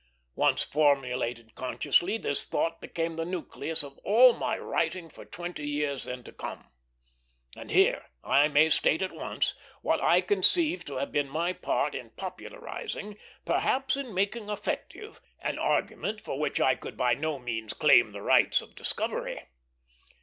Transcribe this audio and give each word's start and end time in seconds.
Once 0.33 0.63
formulated 0.63 1.53
consciously, 1.53 2.17
this 2.17 2.43
thought 2.45 2.81
became 2.81 3.17
the 3.17 3.23
nucleus 3.23 3.83
of 3.83 3.99
all 3.99 4.33
my 4.33 4.57
writing 4.57 5.09
for 5.11 5.25
twenty 5.25 5.67
years 5.67 6.05
then 6.05 6.23
to 6.23 6.31
come; 6.31 6.71
and 7.55 7.69
here 7.69 8.07
I 8.23 8.47
may 8.47 8.71
state 8.71 9.03
at 9.03 9.11
once 9.11 9.53
what 9.83 10.01
I 10.01 10.21
conceive 10.21 10.83
to 10.85 10.95
have 10.95 11.11
been 11.11 11.29
my 11.29 11.53
part 11.53 11.93
in 11.93 12.09
popularizing, 12.17 13.19
perhaps 13.45 13.95
in 13.95 14.11
making 14.15 14.49
effective, 14.49 15.21
an 15.37 15.59
argument 15.59 16.19
for 16.19 16.39
which 16.39 16.59
I 16.59 16.73
could 16.73 16.97
by 16.97 17.13
no 17.13 17.37
means 17.37 17.73
claim 17.73 18.11
the 18.11 18.23
rights 18.23 18.59
of 18.59 18.73
discovery. 18.73 19.43